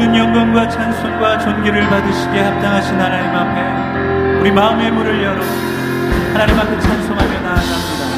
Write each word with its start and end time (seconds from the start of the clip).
모든 0.00 0.16
영광과 0.16 0.66
찬송과 0.66 1.38
존귀를 1.40 1.86
받으시기에 1.90 2.40
합당하신 2.40 2.98
하나님 2.98 3.36
앞에 3.36 4.40
우리 4.40 4.50
마음의 4.50 4.90
문을 4.92 5.22
열어 5.22 5.42
하나님 6.32 6.58
앞에 6.58 6.80
찬송하며 6.80 7.40
나아갑니다. 7.40 8.09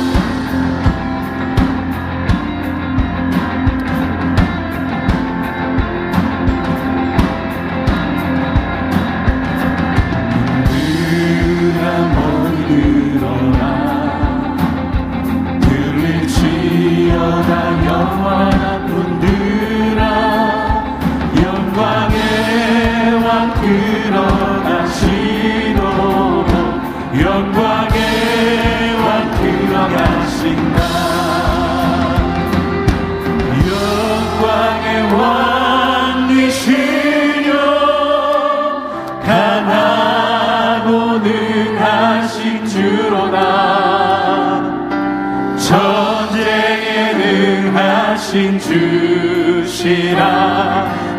하신 47.75 48.59
주시라. 48.59 50.23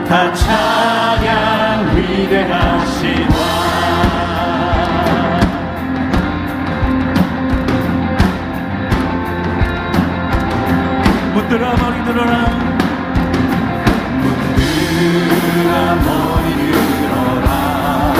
다 0.07 0.33
찬양 0.33 1.95
위대하시다 1.95 3.33
문들어 11.33 11.75
머리 11.77 12.03
들어라. 12.05 12.33
문들어 15.29 15.95
머리 15.95 16.47
들어라. 17.01 18.13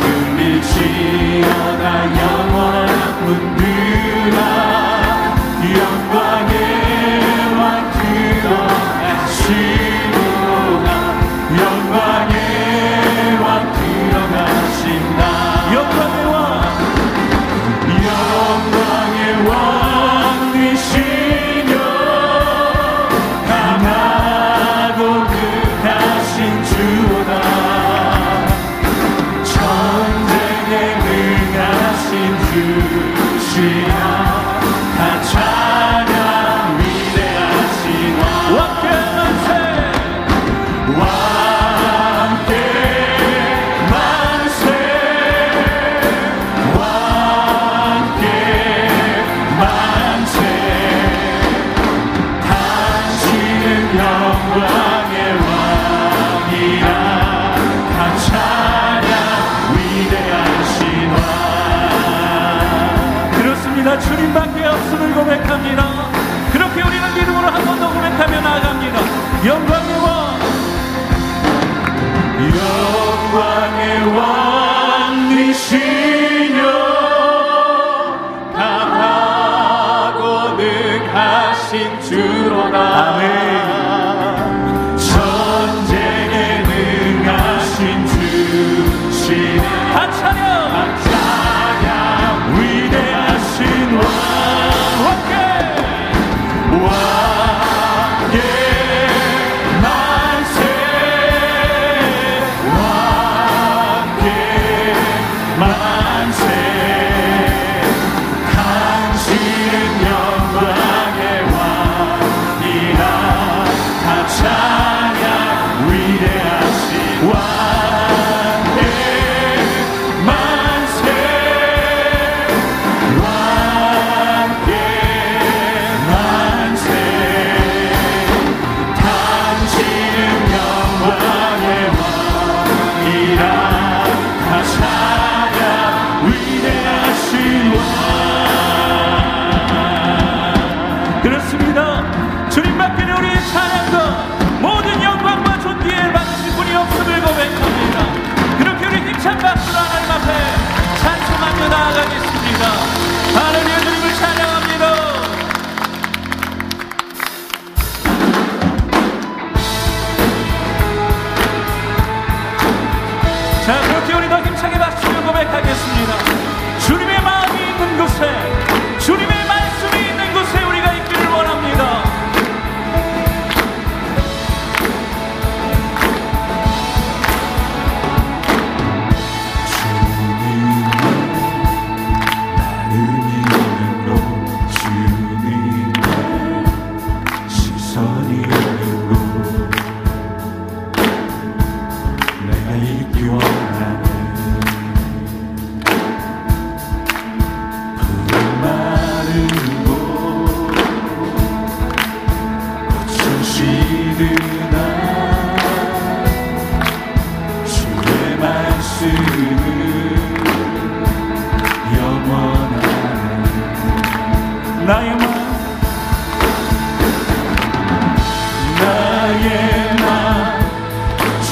들리지어다 0.00 1.84
영원한 2.20 3.24
문들 3.24 3.77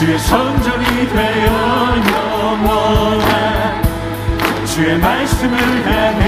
주의 0.06 0.18
성전이 0.20 1.08
되어 1.08 1.96
영원한 2.14 3.82
주의 4.64 4.96
말씀을 5.00 5.58
향해. 5.84 6.24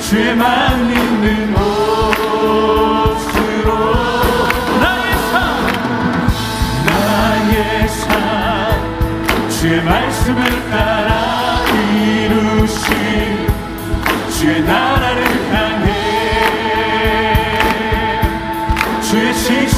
주의만 0.00 0.90
있는 0.90 1.54
옷으로 1.54 3.68
나의 4.80 5.12
삶 5.30 5.42
나의 6.86 7.88
삶. 7.88 8.08
주의 9.50 9.84
말씀을 9.84 10.40
따라 10.70 11.01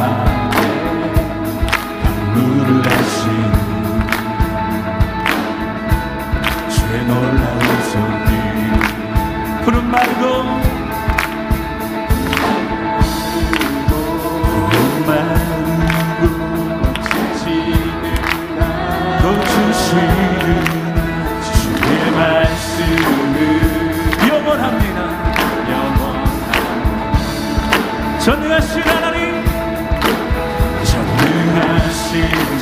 Bye. 0.00 0.29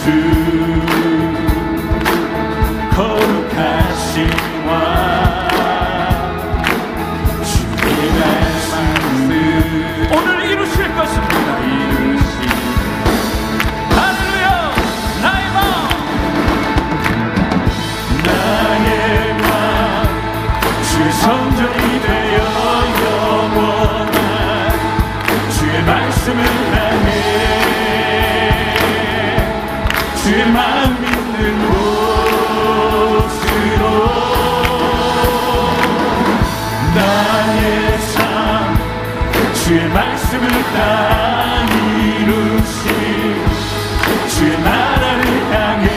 to 0.09 0.68
주만 30.29 31.01
믿는 31.01 31.69
곳으로 31.71 32.13
나의 36.95 37.99
삶 37.99 38.21
주의 39.55 39.89
말씀을 39.89 40.45
따 40.75 41.65
이루신 41.97 42.85
주의 44.29 44.53
나라를 44.61 45.23
향해 45.51 45.89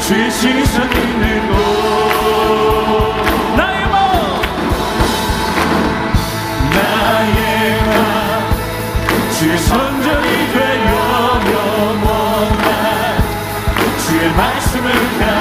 주의 0.00 0.28
시선 0.32 0.90
있는 0.90 1.48
곳 1.48 1.54
나의 3.56 3.86
마음 3.88 4.42
나의 6.74 7.38
마음 7.86 9.30
주의 9.38 9.56
선전이 9.58 10.28
되어 10.54 10.99
Good 14.20 14.36
match 14.36 14.72
to. 14.72 15.39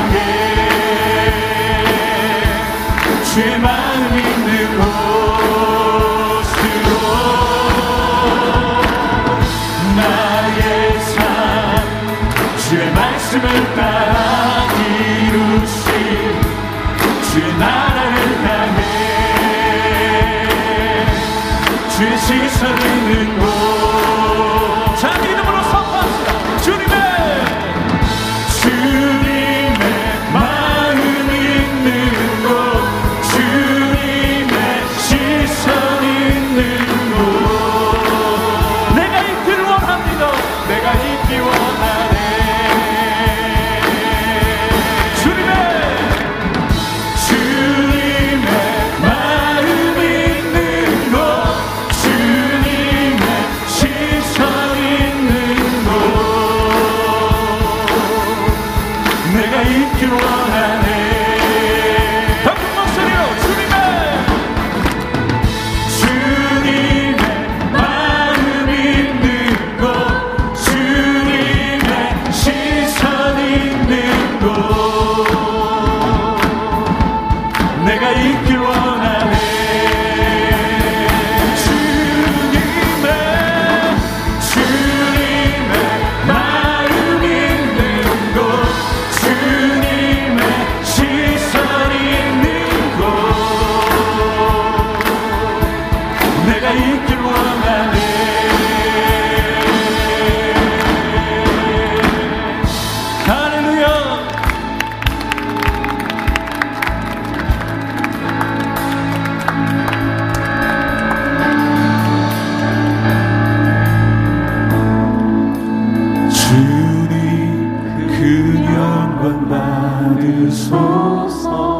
구원받으소서. 119.29 121.78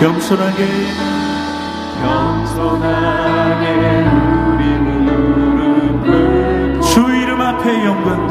겸손하게 0.00 0.66
겸손하게 2.00 3.64
우리 4.48 4.78
무릎 4.78 6.00
꿇고 6.02 6.80
주 6.80 7.00
이름 7.00 7.38
앞에 7.42 7.84
영광 7.84 8.29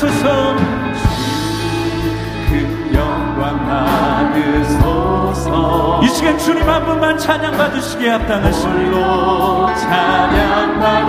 주옵소서 0.00 0.56
그 2.48 2.90
영광 2.94 3.66
받으소서. 4.32 6.00
이 6.02 6.08
시간 6.08 6.38
주님 6.38 6.66
한 6.68 6.84
분만 6.86 7.18
찬양 7.18 7.52
받으시기에 7.56 8.08
합당하시니 8.08 8.90
찬양 9.76 10.80
받 10.80 10.99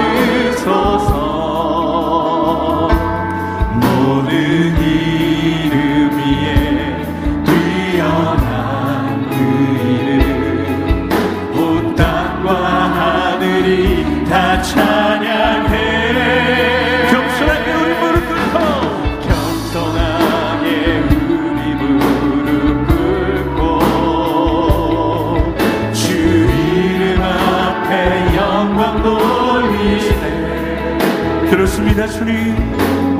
그렇습니다 31.51 32.07
주님. 32.07 33.10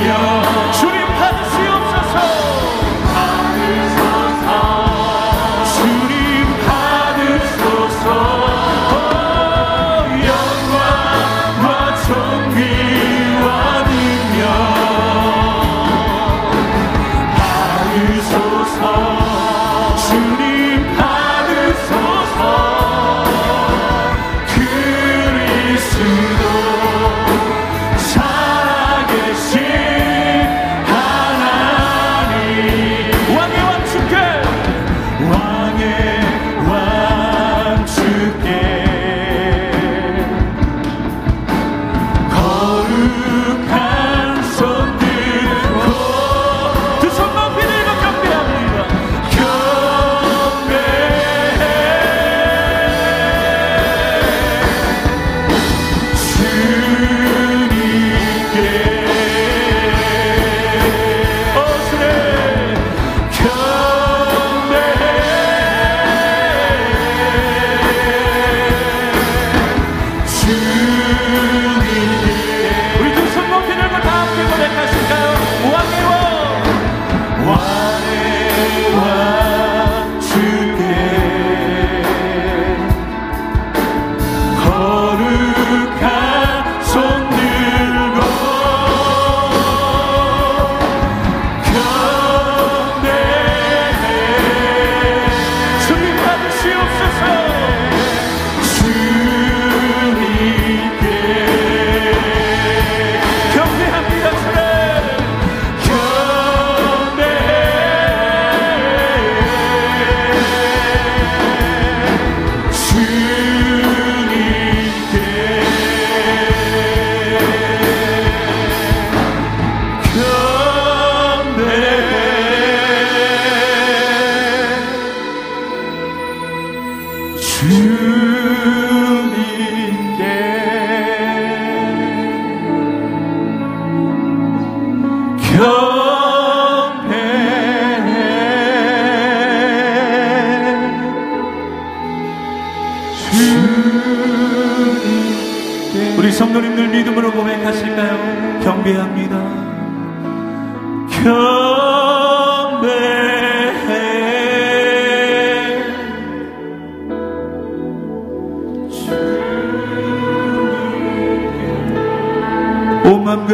안녕. 0.00 0.37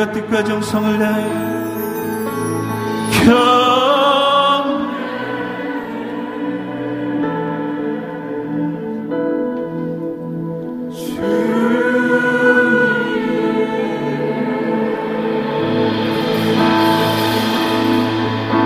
우리가 0.04 0.12
특별 0.12 0.44
정성을 0.44 0.98
다해 0.98 1.53